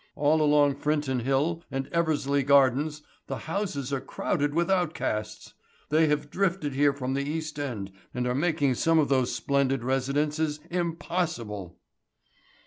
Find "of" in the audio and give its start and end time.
8.97-9.09